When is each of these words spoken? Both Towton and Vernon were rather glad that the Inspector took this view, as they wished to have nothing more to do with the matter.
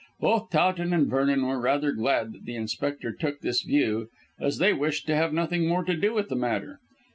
Both 0.19 0.49
Towton 0.49 0.93
and 0.93 1.05
Vernon 1.07 1.45
were 1.45 1.61
rather 1.61 1.91
glad 1.91 2.31
that 2.33 2.45
the 2.45 2.55
Inspector 2.55 3.11
took 3.19 3.41
this 3.41 3.61
view, 3.61 4.09
as 4.39 4.57
they 4.57 4.73
wished 4.73 5.05
to 5.05 5.15
have 5.15 5.31
nothing 5.31 5.67
more 5.67 5.83
to 5.83 5.95
do 5.95 6.11
with 6.11 6.27
the 6.29 6.35
matter. 6.35 6.79